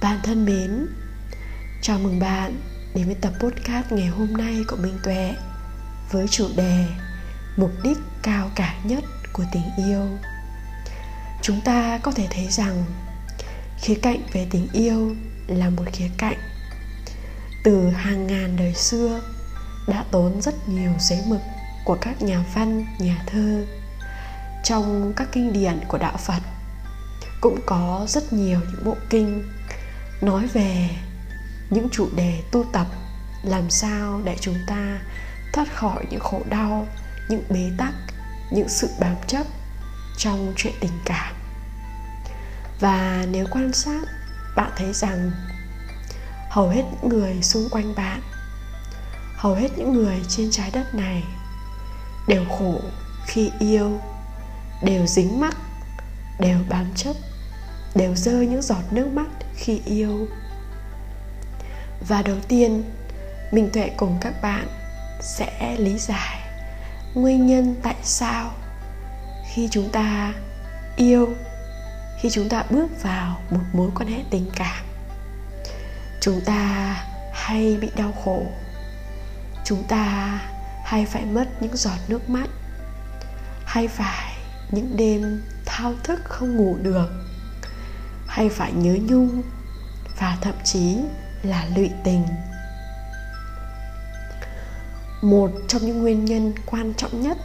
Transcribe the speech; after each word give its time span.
Bạn 0.00 0.20
thân 0.22 0.44
mến, 0.44 0.86
chào 1.82 1.98
mừng 1.98 2.18
bạn 2.20 2.60
đến 2.94 3.06
với 3.06 3.14
tập 3.14 3.32
podcast 3.40 3.92
ngày 3.92 4.06
hôm 4.06 4.32
nay 4.32 4.64
của 4.68 4.76
Minh 4.76 4.98
Tuệ 5.04 5.34
với 6.10 6.28
chủ 6.28 6.48
đề 6.56 6.86
Mục 7.56 7.70
đích 7.82 7.98
cao 8.22 8.50
cả 8.54 8.74
nhất 8.84 9.04
của 9.32 9.44
tình 9.52 9.62
yêu. 9.76 10.18
Chúng 11.42 11.60
ta 11.64 11.98
có 12.02 12.12
thể 12.12 12.26
thấy 12.30 12.46
rằng 12.50 12.84
khía 13.78 13.94
cạnh 13.94 14.20
về 14.32 14.46
tình 14.50 14.68
yêu 14.72 15.16
là 15.46 15.70
một 15.70 15.84
khía 15.92 16.10
cạnh 16.18 16.38
từ 17.64 17.90
hàng 17.90 18.26
ngàn 18.26 18.56
đời 18.56 18.74
xưa 18.74 19.20
đã 19.88 20.04
tốn 20.10 20.42
rất 20.42 20.68
nhiều 20.68 20.92
giấy 20.98 21.22
mực 21.26 21.40
của 21.84 21.98
các 22.00 22.22
nhà 22.22 22.44
văn, 22.54 22.86
nhà 22.98 23.24
thơ 23.26 23.66
trong 24.64 25.12
các 25.16 25.28
kinh 25.32 25.52
điển 25.52 25.80
của 25.88 25.98
đạo 25.98 26.16
Phật 26.16 26.42
cũng 27.40 27.60
có 27.66 28.06
rất 28.08 28.32
nhiều 28.32 28.60
những 28.60 28.84
bộ 28.84 28.96
kinh 29.10 29.42
nói 30.20 30.46
về 30.46 30.90
những 31.70 31.88
chủ 31.92 32.08
đề 32.16 32.42
tu 32.52 32.64
tập, 32.72 32.86
làm 33.42 33.70
sao 33.70 34.20
để 34.24 34.36
chúng 34.40 34.56
ta 34.66 34.98
thoát 35.52 35.74
khỏi 35.74 36.06
những 36.10 36.20
khổ 36.20 36.40
đau, 36.48 36.86
những 37.28 37.42
bế 37.50 37.70
tắc, 37.78 37.94
những 38.50 38.68
sự 38.68 38.88
bám 39.00 39.16
chấp 39.26 39.46
trong 40.16 40.52
chuyện 40.56 40.74
tình 40.80 40.98
cảm. 41.04 41.34
Và 42.80 43.26
nếu 43.30 43.46
quan 43.50 43.72
sát, 43.72 44.00
bạn 44.56 44.70
thấy 44.76 44.92
rằng 44.92 45.30
hầu 46.50 46.68
hết 46.68 46.82
những 46.82 47.08
người 47.08 47.42
xung 47.42 47.68
quanh 47.70 47.94
bạn, 47.94 48.20
hầu 49.36 49.54
hết 49.54 49.68
những 49.76 49.92
người 49.92 50.16
trên 50.28 50.50
trái 50.50 50.70
đất 50.70 50.94
này 50.94 51.24
đều 52.28 52.44
khổ 52.58 52.80
khi 53.26 53.50
yêu, 53.58 54.00
đều 54.82 55.06
dính 55.06 55.40
mắc, 55.40 55.56
đều 56.38 56.58
bám 56.68 56.86
chấp 56.94 57.16
đều 57.94 58.16
rơi 58.16 58.46
những 58.46 58.62
giọt 58.62 58.82
nước 58.90 59.06
mắt 59.06 59.28
khi 59.54 59.80
yêu. 59.84 60.28
Và 62.08 62.22
đầu 62.22 62.36
tiên 62.48 62.82
minh 63.52 63.70
tuệ 63.72 63.90
cùng 63.96 64.18
các 64.20 64.42
bạn 64.42 64.66
sẽ 65.20 65.76
lý 65.78 65.98
giải 65.98 66.40
nguyên 67.14 67.46
nhân 67.46 67.76
tại 67.82 67.96
sao 68.02 68.52
khi 69.52 69.68
chúng 69.70 69.88
ta 69.92 70.34
yêu, 70.96 71.34
khi 72.20 72.30
chúng 72.30 72.48
ta 72.48 72.64
bước 72.70 73.02
vào 73.02 73.40
một 73.50 73.60
mối 73.72 73.90
quan 73.94 74.08
hệ 74.08 74.22
tình 74.30 74.50
cảm, 74.56 74.84
chúng 76.20 76.40
ta 76.44 76.94
hay 77.32 77.78
bị 77.80 77.88
đau 77.96 78.12
khổ, 78.24 78.46
chúng 79.64 79.82
ta 79.88 80.38
hay 80.84 81.06
phải 81.06 81.24
mất 81.24 81.48
những 81.60 81.76
giọt 81.76 81.98
nước 82.08 82.30
mắt, 82.30 82.50
hay 83.64 83.88
phải 83.88 84.34
những 84.70 84.96
đêm 84.96 85.42
thao 85.66 85.94
thức 86.04 86.20
không 86.24 86.56
ngủ 86.56 86.76
được 86.82 87.29
hay 88.40 88.48
phải 88.48 88.72
nhớ 88.72 88.96
nhung 89.08 89.42
và 90.18 90.38
thậm 90.40 90.54
chí 90.64 90.96
là 91.42 91.66
lụy 91.76 91.90
tình. 92.04 92.26
Một 95.22 95.50
trong 95.68 95.86
những 95.86 96.02
nguyên 96.02 96.24
nhân 96.24 96.52
quan 96.66 96.94
trọng 96.96 97.22
nhất 97.22 97.38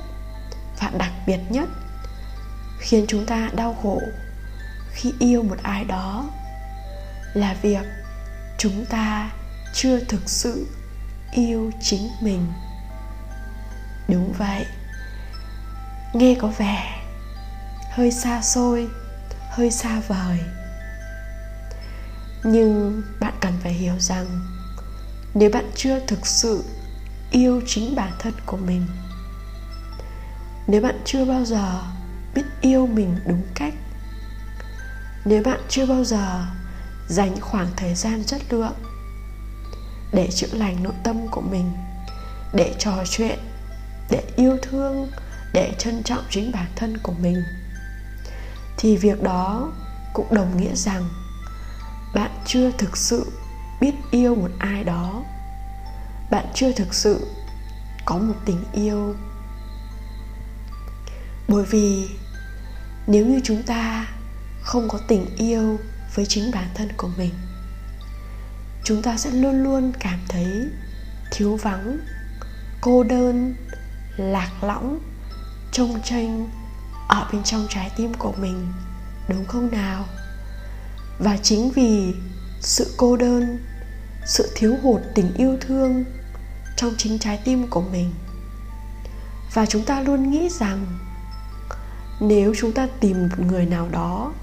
và 0.79 0.91
đặc 0.97 1.11
biệt 1.27 1.39
nhất 1.49 1.69
khiến 2.79 3.05
chúng 3.07 3.25
ta 3.25 3.49
đau 3.55 3.77
khổ 3.83 4.01
khi 4.91 5.13
yêu 5.19 5.43
một 5.43 5.57
ai 5.63 5.83
đó 5.85 6.29
là 7.33 7.55
việc 7.61 7.85
chúng 8.57 8.85
ta 8.85 9.31
chưa 9.73 9.99
thực 9.99 10.29
sự 10.29 10.67
yêu 11.31 11.71
chính 11.81 12.09
mình. 12.21 12.47
Đúng 14.07 14.33
vậy, 14.37 14.65
nghe 16.13 16.35
có 16.39 16.47
vẻ 16.57 17.01
hơi 17.91 18.11
xa 18.11 18.41
xôi, 18.41 18.87
hơi 19.51 19.71
xa 19.71 20.01
vời 20.07 20.39
nhưng 22.47 23.01
bạn 23.19 23.33
cần 23.41 23.53
phải 23.63 23.73
hiểu 23.73 23.93
rằng, 23.99 24.25
nếu 25.33 25.49
bạn 25.49 25.71
chưa 25.75 25.99
thực 25.99 26.27
sự 26.27 26.63
yêu 27.31 27.61
chính 27.67 27.95
bản 27.95 28.11
thân 28.19 28.33
của 28.45 28.57
mình, 28.57 28.87
nếu 30.67 30.81
bạn 30.81 31.01
chưa 31.05 31.25
bao 31.25 31.45
giờ 31.45 31.81
biết 32.35 32.43
yêu 32.61 32.87
mình 32.87 33.19
đúng 33.27 33.41
cách, 33.55 33.73
nếu 35.25 35.43
bạn 35.43 35.59
chưa 35.69 35.85
bao 35.85 36.03
giờ 36.03 36.45
dành 37.07 37.35
khoảng 37.41 37.67
thời 37.77 37.95
gian 37.95 38.23
chất 38.23 38.41
lượng 38.49 38.75
để 40.13 40.29
chữa 40.31 40.47
lành 40.53 40.83
nội 40.83 40.93
tâm 41.03 41.27
của 41.31 41.41
mình, 41.41 41.71
để 42.53 42.75
trò 42.79 43.03
chuyện, 43.09 43.39
để 44.09 44.23
yêu 44.35 44.57
thương, 44.61 45.11
để 45.53 45.73
trân 45.77 46.03
trọng 46.03 46.23
chính 46.29 46.51
bản 46.51 46.67
thân 46.75 46.97
của 46.97 47.13
mình, 47.19 47.43
thì 48.77 48.97
việc 48.97 49.23
đó 49.23 49.71
cũng 50.13 50.33
đồng 50.33 50.57
nghĩa 50.57 50.75
rằng 50.75 51.09
bạn 52.15 52.31
chưa 52.45 52.71
thực 52.71 52.97
sự 52.97 53.31
biết 53.81 53.93
yêu 54.11 54.35
một 54.35 54.51
ai 54.59 54.83
đó. 54.83 55.23
Bạn 56.31 56.45
chưa 56.53 56.71
thực 56.71 56.93
sự 56.93 57.27
có 58.05 58.17
một 58.17 58.33
tình 58.45 58.63
yêu. 58.73 59.15
Bởi 61.47 61.63
vì 61.63 62.09
nếu 63.07 63.25
như 63.25 63.39
chúng 63.43 63.63
ta 63.63 64.07
không 64.61 64.87
có 64.89 64.99
tình 65.07 65.25
yêu 65.37 65.79
với 66.15 66.25
chính 66.25 66.51
bản 66.51 66.67
thân 66.75 66.89
của 66.97 67.09
mình, 67.17 67.33
chúng 68.83 69.01
ta 69.01 69.17
sẽ 69.17 69.31
luôn 69.31 69.63
luôn 69.63 69.91
cảm 69.99 70.19
thấy 70.29 70.69
thiếu 71.31 71.55
vắng, 71.55 71.99
cô 72.81 73.03
đơn, 73.03 73.55
lạc 74.17 74.51
lõng, 74.61 74.99
trông 75.71 76.01
tranh 76.03 76.49
ở 77.07 77.27
bên 77.33 77.43
trong 77.43 77.67
trái 77.69 77.91
tim 77.95 78.13
của 78.13 78.33
mình, 78.37 78.67
đúng 79.29 79.45
không 79.45 79.71
nào? 79.71 80.05
Và 81.19 81.37
chính 81.37 81.71
vì 81.71 82.13
sự 82.61 82.93
cô 82.97 83.17
đơn, 83.17 83.59
sự 84.25 84.51
thiếu 84.55 84.75
hụt 84.83 85.01
tình 85.15 85.33
yêu 85.33 85.57
thương 85.61 86.05
trong 86.75 86.93
chính 86.97 87.19
trái 87.19 87.39
tim 87.45 87.67
của 87.67 87.81
mình. 87.81 88.11
Và 89.53 89.65
chúng 89.65 89.85
ta 89.85 90.01
luôn 90.01 90.31
nghĩ 90.31 90.49
rằng 90.49 90.85
nếu 92.19 92.53
chúng 92.57 92.71
ta 92.71 92.87
tìm 92.99 93.21
một 93.21 93.39
người 93.39 93.65
nào 93.65 93.89
đó 93.91 94.33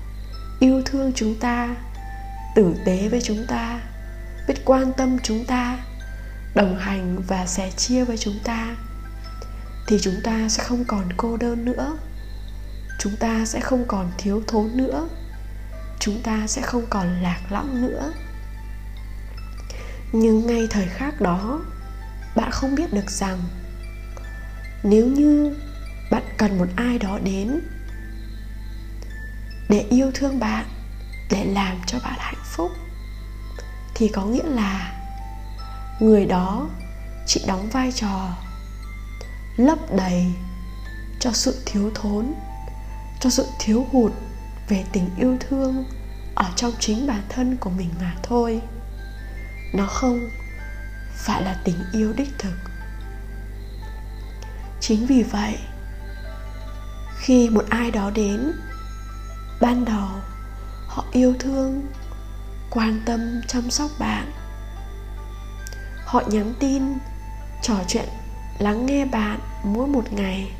yêu 0.60 0.82
thương 0.84 1.12
chúng 1.14 1.34
ta, 1.34 1.76
tử 2.54 2.74
tế 2.84 3.08
với 3.08 3.20
chúng 3.20 3.46
ta, 3.48 3.80
biết 4.48 4.54
quan 4.64 4.92
tâm 4.92 5.18
chúng 5.22 5.44
ta, 5.44 5.78
đồng 6.54 6.78
hành 6.78 7.22
và 7.28 7.46
sẻ 7.46 7.70
chia 7.76 8.04
với 8.04 8.18
chúng 8.18 8.38
ta, 8.44 8.76
thì 9.86 9.98
chúng 10.02 10.20
ta 10.24 10.48
sẽ 10.48 10.62
không 10.62 10.84
còn 10.84 11.04
cô 11.16 11.36
đơn 11.36 11.64
nữa. 11.64 11.98
Chúng 12.98 13.16
ta 13.16 13.44
sẽ 13.44 13.60
không 13.60 13.84
còn 13.88 14.10
thiếu 14.18 14.42
thốn 14.46 14.70
nữa 14.74 15.08
chúng 16.04 16.22
ta 16.22 16.46
sẽ 16.46 16.62
không 16.62 16.86
còn 16.90 17.22
lạc 17.22 17.40
lõng 17.50 17.82
nữa. 17.82 18.12
Nhưng 20.12 20.46
ngay 20.46 20.66
thời 20.70 20.86
khắc 20.86 21.20
đó, 21.20 21.60
bạn 22.36 22.50
không 22.50 22.74
biết 22.74 22.92
được 22.92 23.10
rằng, 23.10 23.38
nếu 24.82 25.06
như 25.06 25.56
bạn 26.10 26.22
cần 26.36 26.58
một 26.58 26.66
ai 26.76 26.98
đó 26.98 27.18
đến 27.24 27.60
để 29.68 29.86
yêu 29.90 30.10
thương 30.14 30.40
bạn, 30.40 30.66
để 31.30 31.44
làm 31.44 31.76
cho 31.86 31.98
bạn 32.04 32.16
hạnh 32.18 32.44
phúc, 32.44 32.70
thì 33.94 34.08
có 34.08 34.24
nghĩa 34.24 34.44
là 34.44 35.02
người 36.00 36.26
đó 36.26 36.68
chỉ 37.26 37.44
đóng 37.46 37.68
vai 37.72 37.92
trò 37.92 38.28
lấp 39.56 39.78
đầy 39.96 40.26
cho 41.20 41.32
sự 41.32 41.62
thiếu 41.66 41.90
thốn, 41.94 42.34
cho 43.20 43.30
sự 43.30 43.46
thiếu 43.58 43.86
hụt 43.92 44.12
về 44.68 44.84
tình 44.92 45.10
yêu 45.16 45.36
thương 45.40 45.84
ở 46.34 46.50
trong 46.56 46.72
chính 46.78 47.06
bản 47.06 47.22
thân 47.28 47.56
của 47.56 47.70
mình 47.70 47.90
mà 48.00 48.14
thôi. 48.22 48.60
Nó 49.72 49.86
không 49.86 50.20
phải 51.14 51.42
là 51.42 51.56
tình 51.64 51.78
yêu 51.92 52.12
đích 52.16 52.38
thực. 52.38 52.54
Chính 54.80 55.06
vì 55.06 55.22
vậy, 55.22 55.58
khi 57.18 57.48
một 57.50 57.64
ai 57.68 57.90
đó 57.90 58.10
đến, 58.10 58.52
ban 59.60 59.84
đầu 59.84 60.08
họ 60.86 61.04
yêu 61.12 61.34
thương, 61.38 61.86
quan 62.70 63.00
tâm, 63.06 63.40
chăm 63.48 63.70
sóc 63.70 63.90
bạn. 63.98 64.32
Họ 66.04 66.22
nhắn 66.26 66.54
tin, 66.60 66.82
trò 67.62 67.74
chuyện, 67.88 68.08
lắng 68.58 68.86
nghe 68.86 69.04
bạn 69.04 69.40
mỗi 69.64 69.86
một 69.86 70.12
ngày. 70.12 70.52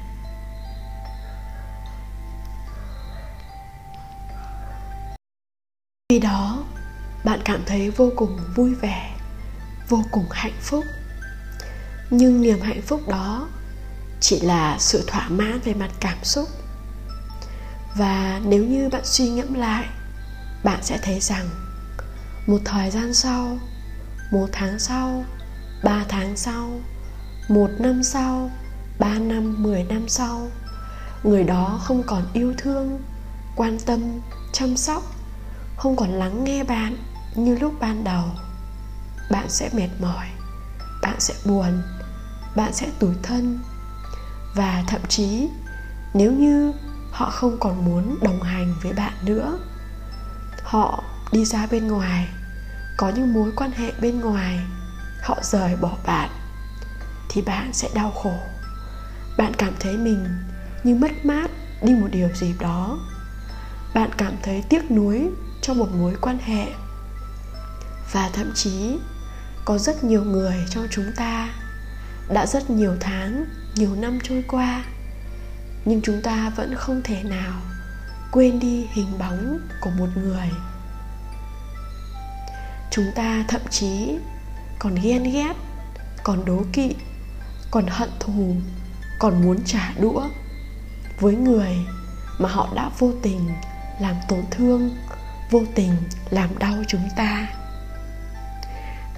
Đó, 6.23 6.65
bạn 7.25 7.41
cảm 7.45 7.61
thấy 7.67 7.91
vô 7.91 8.11
cùng 8.17 8.39
vui 8.55 8.75
vẻ, 8.75 9.17
vô 9.89 10.05
cùng 10.11 10.27
hạnh 10.31 10.59
phúc. 10.61 10.85
Nhưng 12.11 12.43
niềm 12.43 12.61
hạnh 12.61 12.83
phúc 12.83 13.09
đó 13.09 13.49
chỉ 14.21 14.41
là 14.41 14.77
sự 14.79 15.05
thỏa 15.07 15.29
mãn 15.29 15.61
về 15.65 15.75
mặt 15.75 15.91
cảm 16.01 16.19
xúc. 16.23 16.49
Và 17.95 18.41
nếu 18.45 18.65
như 18.65 18.89
bạn 18.89 19.03
suy 19.05 19.29
ngẫm 19.29 19.55
lại, 19.55 19.87
bạn 20.65 20.79
sẽ 20.83 20.99
thấy 21.03 21.21
rằng 21.21 21.49
một 22.47 22.59
thời 22.65 22.91
gian 22.91 23.15
sau, 23.15 23.59
một 24.33 24.49
tháng 24.53 24.79
sau, 24.79 25.25
ba 25.85 26.05
tháng 26.09 26.37
sau, 26.37 26.81
một 27.49 27.71
năm 27.79 28.03
sau, 28.03 28.51
ba 28.99 29.19
năm, 29.19 29.63
mười 29.63 29.85
năm 29.85 30.09
sau, 30.09 30.49
người 31.25 31.45
đó 31.45 31.81
không 31.85 32.03
còn 32.07 32.23
yêu 32.33 32.55
thương, 32.59 33.01
quan 33.57 33.79
tâm, 33.87 34.01
chăm 34.53 34.77
sóc 34.77 35.03
không 35.82 35.96
còn 35.96 36.11
lắng 36.11 36.44
nghe 36.44 36.64
bạn 36.64 36.96
như 37.34 37.58
lúc 37.58 37.75
ban 37.81 38.05
đầu. 38.05 38.25
Bạn 39.31 39.49
sẽ 39.49 39.70
mệt 39.73 39.88
mỏi, 40.00 40.26
bạn 41.02 41.20
sẽ 41.20 41.34
buồn, 41.44 41.82
bạn 42.56 42.73
sẽ 42.73 42.90
tủi 42.99 43.14
thân. 43.23 43.58
Và 44.55 44.84
thậm 44.87 45.00
chí, 45.08 45.49
nếu 46.14 46.32
như 46.32 46.73
họ 47.11 47.31
không 47.31 47.56
còn 47.61 47.84
muốn 47.84 48.19
đồng 48.23 48.43
hành 48.43 48.75
với 48.82 48.93
bạn 48.93 49.12
nữa, 49.23 49.58
họ 50.62 51.05
đi 51.32 51.44
ra 51.44 51.67
bên 51.70 51.87
ngoài, 51.87 52.29
có 52.96 53.08
những 53.08 53.32
mối 53.32 53.52
quan 53.56 53.70
hệ 53.70 53.93
bên 54.00 54.20
ngoài, 54.20 54.61
họ 55.23 55.38
rời 55.43 55.76
bỏ 55.76 55.96
bạn, 56.06 56.31
thì 57.29 57.43
bạn 57.43 57.73
sẽ 57.73 57.88
đau 57.94 58.11
khổ. 58.11 58.34
Bạn 59.37 59.55
cảm 59.55 59.73
thấy 59.81 59.96
mình 59.96 60.26
như 60.84 60.94
mất 60.94 61.25
mát 61.25 61.50
đi 61.82 61.93
một 61.94 62.08
điều 62.11 62.29
gì 62.34 62.55
đó. 62.61 62.99
Bạn 63.94 64.11
cảm 64.17 64.32
thấy 64.43 64.64
tiếc 64.69 64.90
nuối 64.90 65.31
trong 65.62 65.79
một 65.79 65.88
mối 65.93 66.14
quan 66.20 66.38
hệ. 66.38 66.67
Và 68.12 68.31
thậm 68.32 68.53
chí, 68.55 68.99
có 69.64 69.79
rất 69.79 70.05
nhiều 70.05 70.25
người 70.25 70.56
trong 70.70 70.87
chúng 70.91 71.12
ta 71.17 71.49
đã 72.29 72.47
rất 72.47 72.70
nhiều 72.70 72.97
tháng, 73.00 73.44
nhiều 73.75 73.94
năm 73.94 74.19
trôi 74.23 74.44
qua, 74.49 74.85
nhưng 75.85 76.03
chúng 76.03 76.23
ta 76.23 76.53
vẫn 76.56 76.75
không 76.75 77.00
thể 77.05 77.23
nào 77.23 77.61
quên 78.32 78.61
đi 78.61 78.87
hình 78.93 79.19
bóng 79.19 79.59
của 79.81 79.91
một 79.99 80.09
người. 80.17 80.50
Chúng 82.91 83.06
ta 83.15 83.44
thậm 83.49 83.61
chí 83.70 84.19
còn 84.79 84.94
ghen 85.03 85.23
ghét, 85.23 85.53
còn 86.23 86.44
đố 86.44 86.65
kỵ, 86.73 86.94
còn 87.70 87.87
hận 87.88 88.11
thù, 88.20 88.56
còn 89.19 89.43
muốn 89.43 89.58
trả 89.65 89.93
đũa 90.00 90.23
với 91.20 91.35
người 91.37 91.76
mà 92.38 92.49
họ 92.49 92.69
đã 92.75 92.91
vô 92.99 93.12
tình 93.23 93.50
làm 94.00 94.15
tổn 94.29 94.44
thương 94.50 94.91
vô 95.53 95.63
tình 95.75 95.97
làm 96.31 96.59
đau 96.59 96.75
chúng 96.89 97.09
ta. 97.17 97.47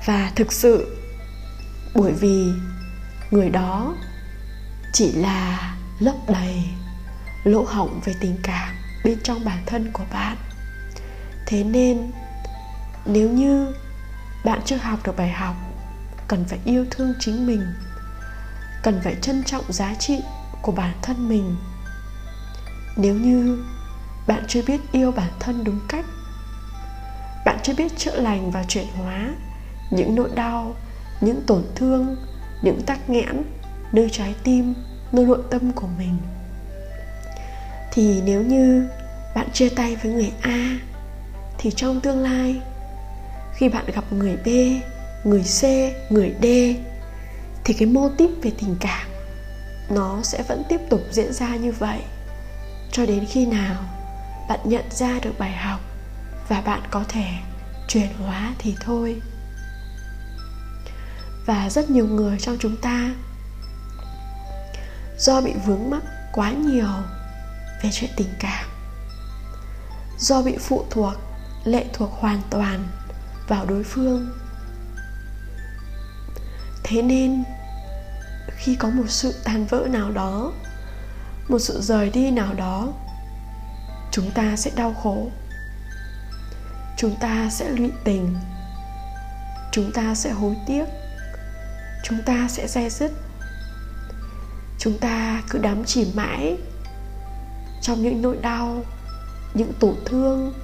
Và 0.04 0.32
thực 0.36 0.52
sự, 0.52 0.98
bởi 1.94 2.12
vì 2.12 2.52
người 3.30 3.50
đó 3.50 3.94
chỉ 4.92 5.12
là 5.12 5.74
lấp 5.98 6.14
đầy, 6.28 6.64
lỗ 7.44 7.64
hổng 7.68 8.00
về 8.04 8.14
tình 8.20 8.36
cảm 8.42 8.74
bên 9.04 9.18
trong 9.22 9.44
bản 9.44 9.58
thân 9.66 9.90
của 9.92 10.04
bạn. 10.12 10.36
Thế 11.46 11.64
nên, 11.64 12.10
nếu 13.06 13.30
như 13.30 13.74
bạn 14.44 14.60
chưa 14.64 14.76
học 14.76 14.98
được 15.04 15.16
bài 15.16 15.30
học, 15.30 15.54
cần 16.28 16.44
phải 16.48 16.58
yêu 16.64 16.86
thương 16.90 17.14
chính 17.20 17.46
mình, 17.46 17.66
cần 18.82 19.00
phải 19.04 19.14
trân 19.22 19.44
trọng 19.44 19.72
giá 19.72 19.94
trị 19.94 20.20
của 20.62 20.72
bản 20.72 20.94
thân 21.02 21.28
mình. 21.28 21.56
Nếu 22.96 23.14
như 23.14 23.64
bạn 24.26 24.44
chưa 24.48 24.62
biết 24.66 24.80
yêu 24.92 25.12
bản 25.12 25.30
thân 25.40 25.64
đúng 25.64 25.80
cách 25.88 26.04
chưa 27.64 27.74
biết 27.74 27.98
chữa 27.98 28.20
lành 28.20 28.50
và 28.50 28.64
chuyển 28.68 28.86
hóa. 28.96 29.34
Những 29.90 30.14
nỗi 30.14 30.28
đau, 30.34 30.74
những 31.20 31.42
tổn 31.46 31.64
thương, 31.74 32.16
những 32.62 32.82
tắc 32.82 33.10
nghẽn, 33.10 33.42
nơi 33.92 34.08
trái 34.12 34.34
tim, 34.44 34.74
nơi 35.12 35.24
nội 35.24 35.38
tâm 35.50 35.72
của 35.72 35.86
mình. 35.98 36.16
Thì 37.92 38.20
nếu 38.24 38.42
như 38.42 38.88
bạn 39.34 39.50
chia 39.52 39.68
tay 39.68 39.96
với 39.96 40.12
người 40.12 40.32
a, 40.40 40.78
thì 41.58 41.70
trong 41.70 42.00
tương 42.00 42.22
lai, 42.22 42.60
khi 43.54 43.68
bạn 43.68 43.84
gặp 43.94 44.04
người 44.12 44.36
b, 44.36 44.48
người 45.26 45.42
c, 45.42 45.64
người 46.12 46.34
d, 46.42 46.46
thì 47.64 47.74
cái 47.74 47.88
mô 47.88 48.08
típ 48.08 48.30
về 48.42 48.50
tình 48.58 48.76
cảm, 48.80 49.08
nó 49.90 50.22
sẽ 50.22 50.42
vẫn 50.48 50.62
tiếp 50.68 50.80
tục 50.90 51.00
diễn 51.10 51.32
ra 51.32 51.56
như 51.56 51.72
vậy. 51.72 51.98
Cho 52.92 53.06
đến 53.06 53.24
khi 53.28 53.46
nào 53.46 53.76
bạn 54.48 54.60
nhận 54.64 54.84
ra 54.90 55.18
được 55.22 55.38
bài 55.38 55.52
học 55.52 55.80
và 56.48 56.60
bạn 56.60 56.80
có 56.90 57.04
thể 57.08 57.24
chuyển 57.88 58.08
hóa 58.18 58.54
thì 58.58 58.76
thôi. 58.80 59.22
Và 61.46 61.70
rất 61.70 61.90
nhiều 61.90 62.06
người 62.06 62.38
trong 62.38 62.56
chúng 62.60 62.76
ta, 62.76 63.10
do 65.18 65.40
bị 65.40 65.52
vướng 65.66 65.90
mắc 65.90 66.02
quá 66.32 66.50
nhiều 66.50 66.88
về 67.82 67.90
chuyện 67.92 68.10
tình 68.16 68.34
cảm, 68.40 68.66
do 70.18 70.42
bị 70.42 70.56
phụ 70.60 70.84
thuộc, 70.90 71.14
lệ 71.64 71.86
thuộc 71.92 72.10
hoàn 72.12 72.40
toàn 72.50 72.88
vào 73.48 73.66
đối 73.66 73.84
phương. 73.84 74.32
Thế 76.84 77.02
nên, 77.02 77.44
khi 78.56 78.74
có 78.74 78.88
một 78.88 79.08
sự 79.08 79.34
tan 79.44 79.66
vỡ 79.66 79.86
nào 79.90 80.10
đó, 80.10 80.52
một 81.48 81.58
sự 81.58 81.80
rời 81.80 82.10
đi 82.10 82.30
nào 82.30 82.54
đó, 82.54 82.92
chúng 84.10 84.30
ta 84.30 84.56
sẽ 84.56 84.70
đau 84.76 84.94
khổ 85.02 85.30
chúng 86.96 87.16
ta 87.20 87.48
sẽ 87.50 87.70
lụy 87.70 87.92
tình. 88.04 88.36
Chúng 89.72 89.92
ta 89.92 90.14
sẽ 90.14 90.30
hối 90.30 90.56
tiếc. 90.66 90.84
Chúng 92.04 92.22
ta 92.22 92.48
sẽ 92.48 92.68
dai 92.68 92.90
dứt. 92.90 93.12
Chúng 94.78 94.98
ta 94.98 95.42
cứ 95.50 95.58
đắm 95.58 95.84
chìm 95.84 96.08
mãi 96.14 96.56
trong 97.82 98.02
những 98.02 98.22
nỗi 98.22 98.36
đau, 98.42 98.82
những 99.54 99.72
tổn 99.80 99.94
thương, 100.06 100.54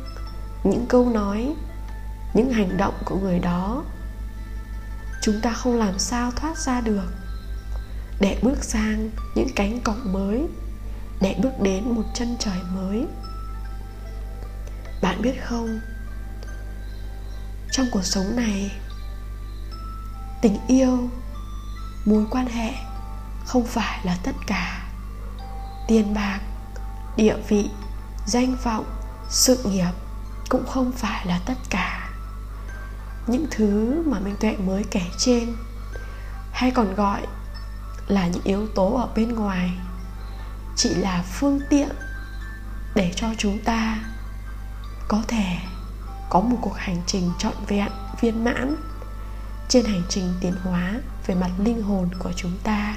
những 0.64 0.86
câu 0.88 1.08
nói, 1.08 1.54
những 2.34 2.52
hành 2.52 2.76
động 2.76 2.94
của 3.04 3.16
người 3.16 3.38
đó. 3.38 3.84
Chúng 5.22 5.40
ta 5.40 5.52
không 5.52 5.78
làm 5.78 5.98
sao 5.98 6.30
thoát 6.30 6.58
ra 6.58 6.80
được. 6.80 7.08
Để 8.20 8.38
bước 8.42 8.64
sang 8.64 9.10
những 9.34 9.48
cánh 9.56 9.80
cổng 9.80 10.12
mới, 10.12 10.46
để 11.20 11.36
bước 11.42 11.60
đến 11.62 11.90
một 11.90 12.04
chân 12.14 12.36
trời 12.38 12.58
mới. 12.74 13.06
Bạn 15.02 15.22
biết 15.22 15.34
không 15.44 15.80
trong 17.72 17.86
cuộc 17.90 18.04
sống 18.04 18.36
này. 18.36 18.70
Tình 20.42 20.58
yêu, 20.68 21.10
mối 22.04 22.24
quan 22.30 22.46
hệ 22.46 22.72
không 23.44 23.66
phải 23.66 24.00
là 24.04 24.16
tất 24.22 24.34
cả. 24.46 24.82
Tiền 25.88 26.14
bạc, 26.14 26.40
địa 27.16 27.36
vị, 27.48 27.70
danh 28.26 28.56
vọng, 28.64 28.84
sự 29.28 29.62
nghiệp 29.64 29.92
cũng 30.48 30.66
không 30.66 30.92
phải 30.92 31.26
là 31.26 31.40
tất 31.46 31.58
cả. 31.70 32.10
Những 33.26 33.46
thứ 33.50 34.02
mà 34.06 34.18
minh 34.18 34.36
tuệ 34.40 34.56
mới 34.56 34.84
kể 34.90 35.02
trên 35.18 35.56
hay 36.52 36.70
còn 36.70 36.94
gọi 36.94 37.26
là 38.08 38.26
những 38.26 38.42
yếu 38.44 38.66
tố 38.74 38.94
ở 38.94 39.08
bên 39.16 39.34
ngoài 39.34 39.70
chỉ 40.76 40.94
là 40.94 41.24
phương 41.32 41.60
tiện 41.70 41.88
để 42.94 43.12
cho 43.16 43.26
chúng 43.38 43.58
ta 43.64 43.98
có 45.08 45.22
thể 45.28 45.56
có 46.30 46.40
một 46.40 46.56
cuộc 46.60 46.76
hành 46.76 47.02
trình 47.06 47.30
trọn 47.38 47.54
vẹn, 47.68 47.88
viên 48.20 48.44
mãn. 48.44 48.76
Trên 49.68 49.84
hành 49.84 50.02
trình 50.08 50.34
tiến 50.40 50.54
hóa 50.62 51.00
về 51.26 51.34
mặt 51.34 51.50
linh 51.58 51.82
hồn 51.82 52.08
của 52.18 52.32
chúng 52.36 52.58
ta. 52.64 52.96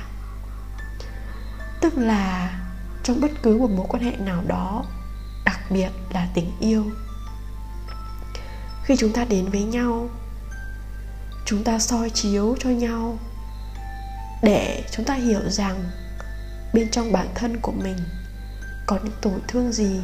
Tức 1.82 1.98
là 1.98 2.60
trong 3.04 3.22
bất 3.22 3.32
cứ 3.44 3.58
một 3.58 3.70
mối 3.70 3.86
quan 3.90 4.04
hệ 4.04 4.12
nào 4.18 4.44
đó, 4.48 4.84
đặc 5.46 5.60
biệt 5.70 5.90
là 6.14 6.28
tình 6.34 6.52
yêu. 6.60 6.86
Khi 8.84 8.96
chúng 9.00 9.14
ta 9.14 9.26
đến 9.26 9.50
với 9.50 9.64
nhau, 9.64 10.10
chúng 11.46 11.64
ta 11.64 11.80
soi 11.80 12.10
chiếu 12.10 12.56
cho 12.60 12.70
nhau 12.70 13.18
để 14.44 14.84
chúng 14.92 15.06
ta 15.06 15.14
hiểu 15.14 15.50
rằng 15.50 15.84
bên 16.74 16.92
trong 16.92 17.12
bản 17.12 17.28
thân 17.36 17.60
của 17.62 17.72
mình 17.72 17.98
có 18.86 19.00
những 19.04 19.14
tổn 19.22 19.40
thương 19.48 19.72
gì, 19.72 20.02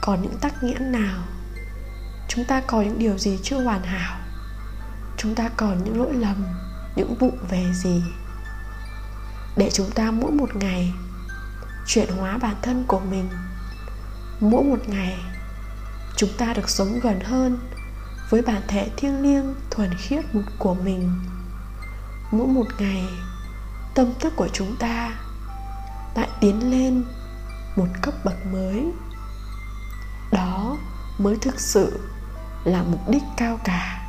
có 0.00 0.16
những 0.22 0.38
tắc 0.40 0.62
nghẽn 0.62 0.92
nào 0.92 1.22
chúng 2.34 2.44
ta 2.44 2.60
có 2.66 2.82
những 2.82 2.98
điều 2.98 3.18
gì 3.18 3.38
chưa 3.42 3.60
hoàn 3.62 3.82
hảo? 3.82 4.18
Chúng 5.16 5.34
ta 5.34 5.48
còn 5.56 5.84
những 5.84 5.98
lỗi 5.98 6.14
lầm, 6.14 6.44
những 6.96 7.14
vụ 7.14 7.30
về 7.50 7.64
gì? 7.74 8.02
Để 9.56 9.70
chúng 9.72 9.90
ta 9.90 10.10
mỗi 10.10 10.32
một 10.32 10.56
ngày 10.56 10.92
chuyển 11.86 12.08
hóa 12.18 12.38
bản 12.38 12.56
thân 12.62 12.84
của 12.88 13.00
mình, 13.00 13.28
mỗi 14.40 14.64
một 14.64 14.88
ngày 14.88 15.18
chúng 16.16 16.30
ta 16.38 16.54
được 16.54 16.70
sống 16.70 17.00
gần 17.02 17.20
hơn 17.20 17.58
với 18.30 18.42
bản 18.42 18.62
thể 18.68 18.90
thiêng 18.96 19.22
liêng, 19.22 19.54
thuần 19.70 19.90
khiết 19.98 20.24
của 20.58 20.74
mình. 20.74 21.10
Mỗi 22.30 22.46
một 22.46 22.66
ngày, 22.78 23.04
tâm 23.94 24.12
thức 24.20 24.32
của 24.36 24.48
chúng 24.52 24.76
ta 24.76 25.14
lại 26.14 26.28
tiến 26.40 26.70
lên 26.70 27.04
một 27.76 27.86
cấp 28.02 28.14
bậc 28.24 28.46
mới. 28.46 28.86
Đó 30.32 30.78
mới 31.18 31.36
thực 31.40 31.60
sự 31.60 32.00
là 32.64 32.82
mục 32.82 33.08
đích 33.08 33.22
cao 33.36 33.58
cả 33.64 34.02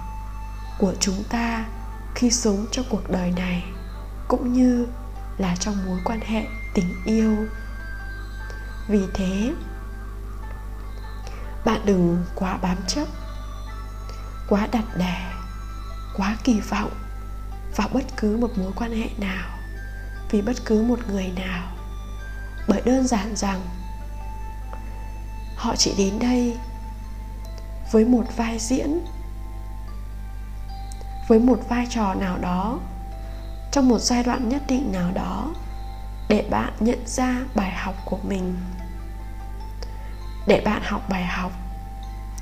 của 0.79 0.93
chúng 0.99 1.23
ta 1.29 1.65
khi 2.15 2.31
sống 2.31 2.65
trong 2.71 2.85
cuộc 2.89 3.09
đời 3.09 3.31
này, 3.31 3.63
cũng 4.27 4.53
như 4.53 4.87
là 5.37 5.55
trong 5.55 5.85
mối 5.85 5.99
quan 6.05 6.19
hệ 6.21 6.45
tình 6.73 6.93
yêu. 7.05 7.35
Vì 8.87 9.01
thế, 9.13 9.53
bạn 11.65 11.81
đừng 11.85 12.25
quá 12.35 12.57
bám 12.57 12.77
chấp, 12.87 13.07
quá 14.49 14.67
đặt 14.71 14.85
đẻ 14.97 15.33
quá 16.17 16.37
kỳ 16.43 16.59
vọng 16.59 16.91
vào 17.75 17.89
bất 17.93 18.03
cứ 18.17 18.37
một 18.37 18.57
mối 18.57 18.71
quan 18.75 18.91
hệ 18.91 19.09
nào, 19.17 19.57
vì 20.31 20.41
bất 20.41 20.65
cứ 20.65 20.83
một 20.83 20.99
người 21.07 21.31
nào. 21.35 21.71
Bởi 22.67 22.81
đơn 22.85 23.07
giản 23.07 23.35
rằng, 23.35 23.61
họ 25.55 25.75
chỉ 25.75 25.93
đến 25.97 26.19
đây 26.19 26.57
với 27.93 28.05
một 28.05 28.23
vai 28.37 28.59
diễn, 28.59 28.99
với 31.27 31.39
một 31.39 31.59
vai 31.69 31.87
trò 31.89 32.13
nào 32.13 32.37
đó, 32.37 32.79
trong 33.71 33.89
một 33.89 33.99
giai 33.99 34.23
đoạn 34.23 34.49
nhất 34.49 34.61
định 34.67 34.91
nào 34.91 35.11
đó, 35.13 35.53
để 36.29 36.47
bạn 36.49 36.73
nhận 36.79 36.99
ra 37.07 37.39
bài 37.55 37.71
học 37.71 37.95
của 38.05 38.17
mình. 38.23 38.55
Để 40.47 40.61
bạn 40.65 40.81
học 40.85 41.09
bài 41.09 41.25
học 41.25 41.51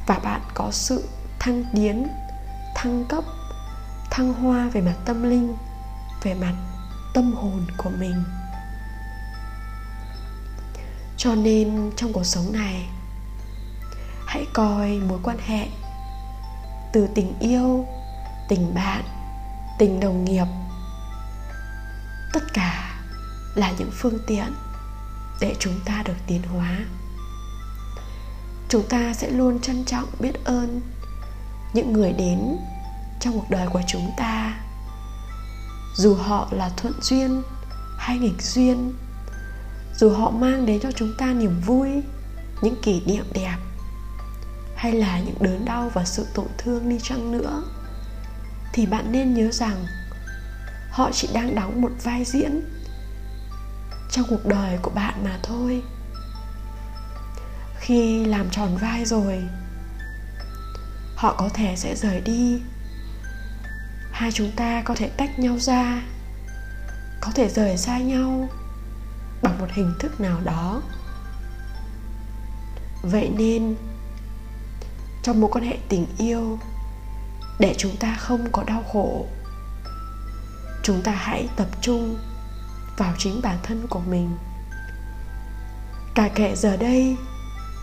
và 0.07 0.19
bạn 0.23 0.41
có 0.53 0.71
sự 0.71 1.09
thăng 1.39 1.63
tiến, 1.73 2.07
thăng 2.75 3.05
cấp, 3.09 3.23
thăng 4.11 4.33
hoa 4.33 4.69
về 4.73 4.81
mặt 4.81 4.95
tâm 5.05 5.23
linh, 5.23 5.55
về 6.23 6.33
mặt 6.33 6.53
tâm 7.13 7.33
hồn 7.33 7.65
của 7.77 7.91
mình. 7.99 8.23
Cho 11.17 11.35
nên 11.35 11.91
trong 11.95 12.13
cuộc 12.13 12.23
sống 12.23 12.53
này 12.53 12.87
hãy 14.31 14.45
coi 14.53 14.89
mối 14.89 15.19
quan 15.23 15.37
hệ 15.45 15.67
từ 16.93 17.07
tình 17.15 17.33
yêu, 17.39 17.87
tình 18.49 18.73
bạn, 18.75 19.03
tình 19.79 19.99
đồng 19.99 20.25
nghiệp. 20.25 20.45
Tất 22.33 22.53
cả 22.53 23.01
là 23.55 23.71
những 23.79 23.89
phương 23.93 24.19
tiện 24.27 24.53
để 25.41 25.55
chúng 25.59 25.79
ta 25.85 26.03
được 26.05 26.13
tiến 26.27 26.41
hóa. 26.43 26.77
Chúng 28.69 28.87
ta 28.89 29.13
sẽ 29.13 29.29
luôn 29.29 29.59
trân 29.59 29.85
trọng, 29.85 30.07
biết 30.19 30.43
ơn 30.43 30.81
những 31.73 31.93
người 31.93 32.13
đến 32.13 32.57
trong 33.19 33.33
cuộc 33.33 33.49
đời 33.49 33.67
của 33.67 33.81
chúng 33.87 34.11
ta. 34.17 34.59
Dù 35.95 36.15
họ 36.15 36.47
là 36.51 36.69
thuận 36.77 36.93
duyên 37.01 37.43
hay 37.97 38.17
nghịch 38.17 38.41
duyên, 38.41 38.93
dù 39.95 40.09
họ 40.09 40.29
mang 40.29 40.65
đến 40.65 40.79
cho 40.79 40.91
chúng 40.91 41.13
ta 41.17 41.25
niềm 41.25 41.61
vui, 41.65 41.89
những 42.61 42.81
kỷ 42.81 43.01
niệm 43.05 43.25
đẹp 43.33 43.57
hay 44.81 44.91
là 44.91 45.19
những 45.19 45.35
đớn 45.39 45.65
đau 45.65 45.91
và 45.93 46.05
sự 46.05 46.27
tổn 46.33 46.47
thương 46.57 46.89
đi 46.89 46.97
chăng 47.03 47.31
nữa, 47.31 47.63
thì 48.73 48.85
bạn 48.85 49.11
nên 49.11 49.33
nhớ 49.33 49.51
rằng 49.51 49.85
họ 50.91 51.09
chỉ 51.13 51.29
đang 51.33 51.55
đóng 51.55 51.81
một 51.81 51.91
vai 52.03 52.25
diễn 52.25 52.61
trong 54.11 54.25
cuộc 54.29 54.45
đời 54.45 54.77
của 54.81 54.89
bạn 54.89 55.23
mà 55.23 55.39
thôi. 55.43 55.81
Khi 57.79 58.25
làm 58.25 58.49
tròn 58.49 58.77
vai 58.77 59.05
rồi, 59.05 59.43
họ 61.15 61.35
có 61.37 61.49
thể 61.53 61.75
sẽ 61.75 61.95
rời 61.95 62.21
đi. 62.21 62.61
Hai 64.11 64.31
chúng 64.31 64.51
ta 64.55 64.81
có 64.85 64.95
thể 64.95 65.09
tách 65.17 65.39
nhau 65.39 65.59
ra, 65.59 66.01
có 67.21 67.31
thể 67.35 67.49
rời 67.49 67.77
xa 67.77 67.97
nhau 67.97 68.49
bằng 69.41 69.59
một 69.59 69.67
hình 69.73 69.93
thức 69.99 70.21
nào 70.21 70.41
đó. 70.43 70.81
Vậy 73.01 73.29
nên 73.37 73.75
trong 75.23 75.41
mối 75.41 75.49
quan 75.53 75.65
hệ 75.65 75.77
tình 75.89 76.05
yêu 76.17 76.59
để 77.59 77.75
chúng 77.77 77.95
ta 77.97 78.15
không 78.19 78.51
có 78.51 78.63
đau 78.63 78.83
khổ. 78.93 79.25
Chúng 80.83 81.01
ta 81.01 81.11
hãy 81.11 81.49
tập 81.55 81.67
trung 81.81 82.17
vào 82.97 83.13
chính 83.17 83.41
bản 83.41 83.57
thân 83.63 83.87
của 83.89 83.99
mình. 83.99 84.37
Cả 86.15 86.29
kệ 86.35 86.55
giờ 86.55 86.77
đây, 86.77 87.17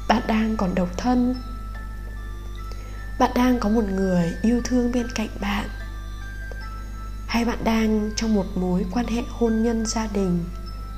bạn 0.09 0.23
đang 0.27 0.57
còn 0.57 0.75
độc 0.75 0.89
thân. 0.97 1.35
Bạn 3.19 3.31
đang 3.35 3.61
có 3.61 3.69
một 3.69 3.85
người 3.85 4.33
yêu 4.43 4.61
thương 4.65 4.93
bên 4.93 5.07
cạnh 5.15 5.29
bạn. 5.41 5.69
Hay 7.29 7.45
bạn 7.45 7.65
đang 7.65 8.11
trong 8.17 8.35
một 8.35 8.47
mối 8.55 8.85
quan 8.93 9.07
hệ 9.07 9.23
hôn 9.29 9.63
nhân 9.63 9.87
gia 9.87 10.07
đình 10.07 10.45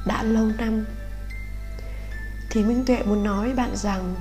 đã 0.06 0.22
lâu 0.22 0.50
năm. 0.58 0.84
Thì 2.50 2.64
minh 2.64 2.84
tuệ 2.86 3.02
muốn 3.02 3.24
nói 3.24 3.46
với 3.46 3.54
bạn 3.54 3.76
rằng, 3.76 4.14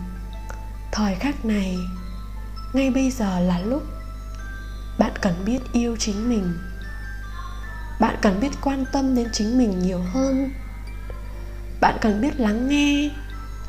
thời 0.91 1.15
khắc 1.15 1.45
này 1.45 1.77
ngay 2.73 2.89
bây 2.89 3.11
giờ 3.11 3.39
là 3.39 3.59
lúc 3.59 3.83
bạn 4.99 5.11
cần 5.21 5.45
biết 5.45 5.59
yêu 5.73 5.95
chính 5.99 6.29
mình. 6.29 6.53
Bạn 7.99 8.15
cần 8.21 8.39
biết 8.39 8.51
quan 8.61 8.85
tâm 8.93 9.15
đến 9.15 9.27
chính 9.33 9.57
mình 9.57 9.79
nhiều 9.79 10.01
hơn. 10.13 10.51
Bạn 11.81 11.97
cần 12.01 12.21
biết 12.21 12.39
lắng 12.39 12.67
nghe 12.67 13.09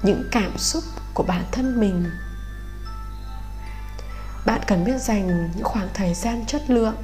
những 0.03 0.23
cảm 0.31 0.59
xúc 0.59 0.85
của 1.15 1.23
bản 1.23 1.45
thân 1.53 1.81
mình. 1.81 2.05
Bạn 4.47 4.61
cần 4.67 4.85
biết 4.85 5.01
dành 5.01 5.27
những 5.55 5.65
khoảng 5.65 5.89
thời 5.95 6.15
gian 6.15 6.47
chất 6.47 6.63
lượng, 6.71 6.97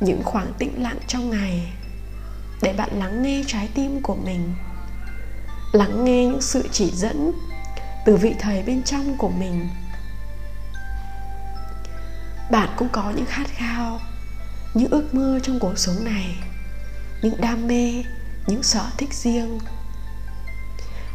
những 0.00 0.22
khoảng 0.24 0.52
tĩnh 0.58 0.82
lặng 0.82 0.98
trong 1.06 1.30
ngày 1.30 1.72
để 2.62 2.72
bạn 2.72 2.90
lắng 2.92 3.22
nghe 3.22 3.42
trái 3.46 3.68
tim 3.74 4.02
của 4.02 4.14
mình, 4.14 4.54
lắng 5.72 6.04
nghe 6.04 6.26
những 6.26 6.42
sự 6.42 6.68
chỉ 6.72 6.90
dẫn 6.90 7.32
từ 8.06 8.16
vị 8.16 8.34
thầy 8.38 8.62
bên 8.62 8.82
trong 8.82 9.16
của 9.18 9.28
mình 9.28 9.68
bạn 12.50 12.68
cũng 12.76 12.88
có 12.92 13.10
những 13.16 13.26
khát 13.26 13.46
khao, 13.48 14.00
những 14.74 14.90
ước 14.90 15.14
mơ 15.14 15.40
trong 15.42 15.58
cuộc 15.58 15.78
sống 15.78 16.04
này, 16.04 16.36
những 17.22 17.40
đam 17.40 17.66
mê, 17.66 18.04
những 18.46 18.62
sở 18.62 18.90
thích 18.96 19.14
riêng. 19.14 19.58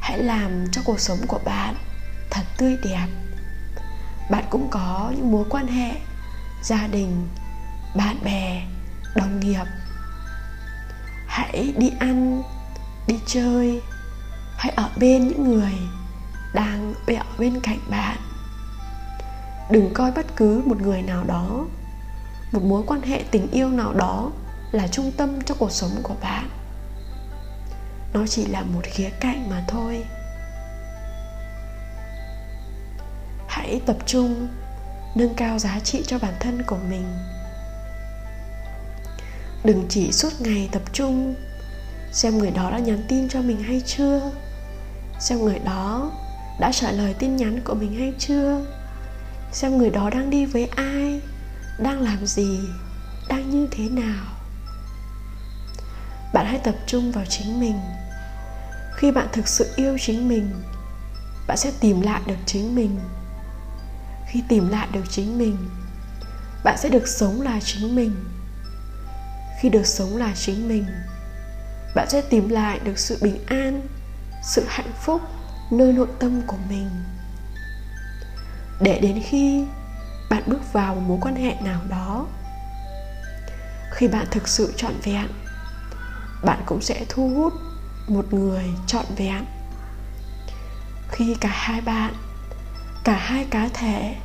Hãy 0.02 0.18
làm 0.18 0.66
cho 0.72 0.82
cuộc 0.86 1.00
sống 1.00 1.18
của 1.28 1.40
bạn 1.46 1.75
thật 2.30 2.44
tươi 2.58 2.78
đẹp. 2.84 3.08
Bạn 4.30 4.44
cũng 4.50 4.68
có 4.72 5.12
những 5.16 5.32
mối 5.32 5.46
quan 5.50 5.68
hệ, 5.68 5.92
gia 6.63 6.88
đình, 6.88 7.28
bạn 7.96 8.18
bè, 8.24 8.63
đồng 9.16 9.40
nghiệp. 9.40 9.66
Hãy 11.28 11.74
đi 11.78 11.92
ăn, 12.00 12.44
đi 13.08 13.20
chơi. 13.25 13.82
Hãy 14.58 14.74
ở 14.75 14.90
bên 14.98 15.28
những 15.28 15.44
người 15.52 15.74
đang 16.54 16.94
ở 17.08 17.25
bên 17.38 17.60
cạnh 17.60 17.80
bạn 17.90 18.18
đừng 19.74 19.94
coi 19.94 20.12
bất 20.12 20.25
cứ 20.36 20.62
một 20.65 20.82
người 20.82 21.01
nào 21.01 21.24
đó, 21.24 21.65
một 22.51 22.63
mối 22.63 22.84
quan 22.88 23.01
hệ 23.01 23.24
tình 23.32 23.51
yêu 23.51 23.70
nào 23.70 23.94
đó 23.94 24.32
là 24.72 24.88
trung 24.88 25.12
tâm 25.18 25.42
cho 25.42 25.56
cuộc 25.60 25.72
sống 25.72 25.92
của 26.03 26.15
bạn. 26.22 26.50
Nó 28.13 28.27
chỉ 28.27 28.46
là 28.46 28.62
một 28.62 28.82
khía 28.84 29.10
cạnh 29.20 29.50
mà 29.50 29.63
thôi. 29.68 30.06
Hãy 33.48 33.82
tập 33.86 33.98
trung, 34.06 34.48
nâng 35.15 35.34
cao 35.34 35.60
giá 35.60 35.80
trị 35.80 36.03
cho 36.08 36.20
bản 36.20 36.34
thân 36.39 36.63
của 36.68 36.77
mình. 36.89 37.06
Đừng 39.63 39.86
chỉ 39.89 40.12
suốt 40.12 40.34
ngày 40.39 40.70
tập 40.72 40.82
trung, 40.94 41.36
xem 42.12 42.38
người 42.38 42.51
đó 42.51 42.72
đã 42.72 42.80
nhắn 42.80 43.03
tin 43.08 43.30
cho 43.30 43.42
mình 43.42 43.63
hay 43.63 43.82
chưa, 43.86 44.32
xem 45.20 45.39
người 45.39 45.60
đó 45.60 46.12
đã 46.60 46.72
trả 46.74 46.92
lời 46.92 47.15
tin 47.20 47.36
nhắn 47.36 47.60
của 47.63 47.74
mình 47.74 48.00
hay 48.00 48.13
chưa 48.20 48.62
xem 49.54 49.78
người 49.78 49.90
đó 49.90 50.10
đang 50.10 50.30
đi 50.30 50.46
với 50.46 50.66
ai, 50.76 51.22
đang 51.80 52.02
làm 52.02 52.26
gì, 52.26 52.60
đang 53.30 53.50
như 53.50 53.68
thế 53.72 53.90
nào. 53.90 54.26
Bạn 56.34 56.46
hãy 56.46 56.60
tập 56.64 56.76
trung 56.88 57.12
vào 57.12 57.26
chính 57.26 57.60
mình. 57.60 57.80
Khi 58.96 59.12
bạn 59.12 59.28
thực 59.32 59.48
sự 59.48 59.74
yêu 59.76 59.98
chính 60.02 60.30
mình, 60.30 60.50
bạn 61.48 61.58
sẽ 61.58 61.72
tìm 61.80 62.02
lại 62.02 62.22
được 62.28 62.38
chính 62.46 62.76
mình. 62.76 63.00
Khi 64.28 64.44
tìm 64.48 64.70
lại 64.70 64.88
được 64.92 65.04
chính 65.10 65.38
mình, 65.38 65.58
bạn 66.64 66.78
sẽ 66.78 66.90
được 66.90 67.08
sống 67.08 67.42
là 67.42 67.60
chính 67.60 67.96
mình. 67.96 68.16
Khi 69.62 69.70
được 69.70 69.88
sống 69.88 70.18
là 70.18 70.34
chính 70.36 70.68
mình, 70.68 70.86
bạn 71.96 72.10
sẽ 72.10 72.22
tìm 72.22 72.50
lại 72.50 72.80
được 72.80 73.00
sự 73.00 73.18
bình 73.22 73.46
an, 73.46 73.82
sự 74.44 74.66
hạnh 74.68 74.92
phúc 75.02 75.22
nơi 75.72 75.94
nội 75.94 76.08
tâm 76.20 76.42
của 76.48 76.58
mình 76.70 76.90
để 78.84 79.00
đến 79.00 79.22
khi 79.24 79.66
bạn 80.30 80.44
bước 80.46 80.74
vào 80.74 80.96
một 80.96 81.02
mối 81.08 81.18
quan 81.22 81.36
hệ 81.36 81.56
nào 81.62 81.82
đó, 81.90 82.28
khi 83.92 84.08
bạn 84.08 84.25
thực 84.32 84.48
sự 84.48 84.74
trọn 84.78 84.94
vẹn, 85.04 85.28
bạn 86.44 86.60
cũng 86.66 86.82
sẽ 86.82 87.06
thu 87.10 87.30
hút 87.30 87.54
một 88.08 88.34
người 88.34 88.63
trọn 88.88 89.06
vẹn. 89.18 89.46
Khi 91.12 91.36
cả 91.42 91.50
hai 91.52 91.82
bạn, 91.82 92.13
cả 93.04 93.16
hai 93.16 93.46
cá 93.52 93.70
thể 93.74 94.16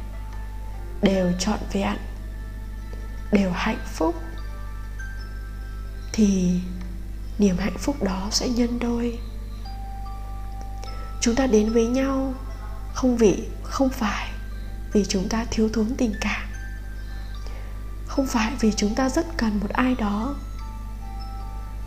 đều 1.03 1.33
trọn 1.38 1.59
vẹn, 1.73 1.97
đều 3.33 3.50
hạnh 3.50 3.85
phúc, 3.87 4.15
thì 6.12 6.61
niềm 7.38 7.57
hạnh 7.59 7.79
phúc 7.79 8.03
đó 8.03 8.29
sẽ 8.31 8.49
nhân 8.49 8.79
đôi. 8.79 9.19
Chúng 11.21 11.35
ta 11.35 11.47
đến 11.47 11.73
với 11.73 11.87
nhau 11.87 12.35
không 12.95 13.17
vì, 13.17 13.49
không 13.62 13.88
phải 13.88 14.28
vì 14.92 15.04
chúng 15.09 15.28
ta 15.28 15.45
thiếu 15.50 15.68
thốn 15.73 15.95
tình 15.99 16.14
cảm. 16.21 16.49
Không 18.07 18.26
phải 18.26 18.52
vì 18.61 18.73
chúng 18.76 18.95
ta 18.95 19.09
rất 19.09 19.26
cần 19.37 19.61
một 19.61 19.71
ai 19.73 19.95
đó. 19.95 20.35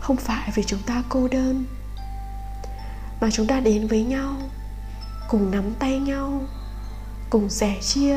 Không 0.00 0.16
phải 0.16 0.50
vì 0.54 0.64
chúng 0.66 0.82
ta 0.86 1.02
cô 1.08 1.28
đơn. 1.28 1.64
Mà 3.20 3.30
chúng 3.30 3.46
ta 3.46 3.60
đến 3.60 3.86
với 3.86 4.04
nhau, 4.04 4.36
cùng 5.28 5.50
nắm 5.50 5.74
tay 5.78 5.98
nhau, 5.98 6.42
cùng 7.30 7.50
sẻ 7.50 7.76
chia, 7.82 8.16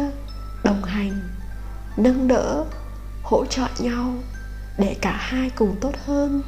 đồng 0.63 0.83
hành, 0.83 1.29
nâng 1.97 2.27
đỡ, 2.27 2.65
hỗ 3.23 3.45
trợ 3.45 3.67
nhau 3.79 4.13
để 4.77 4.95
cả 5.01 5.17
hai 5.19 5.49
cùng 5.49 5.75
tốt 5.81 5.91
hơn. 6.05 6.41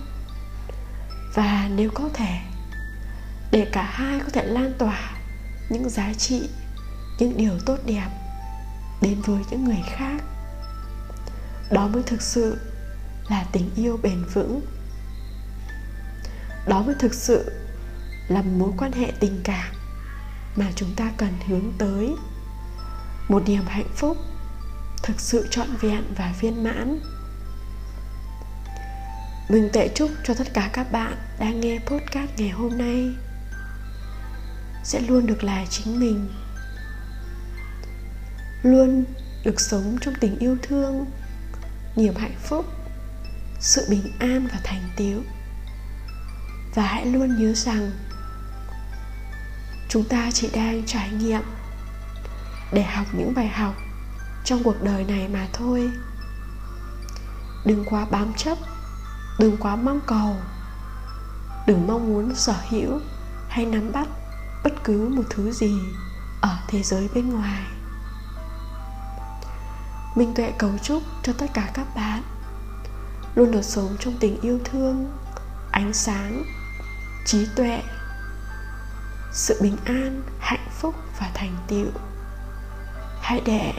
Và 1.33 1.69
nếu 1.75 1.89
có 1.93 2.09
thể, 2.13 2.39
để 3.51 3.67
cả 3.71 3.89
hai 3.91 4.19
có 4.19 4.29
thể 4.33 4.43
lan 4.43 4.73
tỏa 4.77 5.11
những 5.69 5.89
giá 5.89 6.13
trị, 6.13 6.49
những 7.19 7.37
điều 7.37 7.59
tốt 7.65 7.77
đẹp 7.85 8.07
đến 9.01 9.21
với 9.21 9.43
những 9.49 9.63
người 9.63 9.83
khác. 9.85 10.23
Đó 11.71 11.87
mới 11.87 12.03
thực 12.03 12.21
sự 12.21 12.57
là 13.29 13.45
tình 13.51 13.69
yêu 13.75 13.99
bền 14.03 14.23
vững. 14.33 14.61
Đó 16.67 16.81
mới 16.81 16.95
thực 16.99 17.13
sự 17.13 17.51
là 18.27 18.41
mối 18.41 18.71
quan 18.77 18.91
hệ 18.91 19.11
tình 19.19 19.41
cảm 19.43 19.75
mà 20.55 20.65
chúng 20.75 20.95
ta 20.95 21.11
cần 21.17 21.33
hướng 21.47 21.71
tới. 21.77 22.15
Một 23.29 23.43
niềm 23.47 23.63
hạnh 23.67 23.89
phúc 23.95 24.17
thực 25.03 25.19
sự 25.19 25.47
trọn 25.51 25.67
vẹn 25.81 26.03
và 26.17 26.33
viên 26.39 26.63
mãn. 26.63 26.99
Mình 29.49 29.69
tệ 29.73 29.89
chúc 29.95 30.11
cho 30.23 30.33
tất 30.33 30.53
cả 30.53 30.69
các 30.73 30.91
bạn 30.91 31.17
đang 31.39 31.59
nghe 31.59 31.79
podcast 31.79 32.29
ngày 32.37 32.49
hôm 32.49 32.77
nay. 32.77 33.09
Sẽ 34.83 34.99
luôn 34.99 35.25
được 35.25 35.43
là 35.43 35.65
chính 35.69 35.99
mình 35.99 36.27
luôn 38.63 39.05
được 39.43 39.61
sống 39.61 39.97
trong 40.01 40.13
tình 40.15 40.39
yêu 40.39 40.57
thương, 40.61 41.05
niềm 41.95 42.15
hạnh 42.15 42.35
phúc, 42.43 42.65
sự 43.59 43.85
bình 43.89 44.11
an 44.19 44.47
và 44.53 44.59
thành 44.63 44.81
tiếu 44.97 45.21
và 46.75 46.83
hãy 46.83 47.05
luôn 47.05 47.41
nhớ 47.41 47.53
rằng 47.53 47.91
chúng 49.89 50.03
ta 50.03 50.29
chỉ 50.33 50.49
đang 50.53 50.83
trải 50.85 51.09
nghiệm 51.11 51.41
để 52.73 52.83
học 52.83 53.05
những 53.13 53.33
bài 53.35 53.47
học 53.47 53.75
trong 54.43 54.63
cuộc 54.63 54.83
đời 54.83 55.03
này 55.03 55.27
mà 55.27 55.47
thôi. 55.53 55.91
Đừng 57.65 57.85
quá 57.85 58.05
bám 58.11 58.33
chấp, 58.37 58.57
đừng 59.39 59.57
quá 59.57 59.75
mong 59.75 59.99
cầu, 60.07 60.35
đừng 61.67 61.87
mong 61.87 62.07
muốn 62.07 62.35
sở 62.35 62.55
hữu 62.69 62.99
hay 63.49 63.65
nắm 63.65 63.91
bắt 63.91 64.07
bất 64.63 64.83
cứ 64.83 65.09
một 65.09 65.23
thứ 65.29 65.51
gì 65.51 65.79
ở 66.41 66.57
thế 66.67 66.83
giới 66.83 67.09
bên 67.15 67.29
ngoài 67.29 67.63
minh 70.17 70.33
tuệ 70.33 70.53
cầu 70.57 70.71
chúc 70.83 71.03
cho 71.23 71.33
tất 71.33 71.45
cả 71.53 71.69
các 71.73 71.95
bạn. 71.95 72.23
Luôn 73.35 73.51
được 73.51 73.63
sống 73.63 73.95
trong 73.99 74.13
tình 74.19 74.41
yêu 74.41 74.59
thương, 74.63 75.11
ánh 75.71 75.93
sáng, 75.93 76.43
trí 77.25 77.47
tuệ, 77.55 77.81
sự 79.31 79.59
bình 79.61 79.77
an, 79.85 80.23
hạnh 80.39 80.67
phúc 80.79 80.95
và 81.19 81.31
thành 81.33 81.55
tựu. 81.67 81.87
Hãy 83.21 83.41
để 83.45 83.73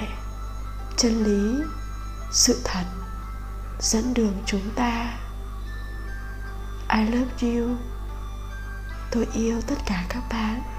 chân 0.97 1.25
lý, 1.25 1.63
sự 2.33 2.61
thật 2.65 2.85
dẫn 3.81 4.15
đường 4.15 4.43
chúng 4.47 4.71
ta. 4.75 5.19
I 6.91 7.05
love 7.05 7.31
you. 7.41 7.77
Tôi 9.11 9.29
yêu 9.33 9.61
tất 9.67 9.77
cả 9.87 10.05
các 10.09 10.23
bạn. 10.31 10.78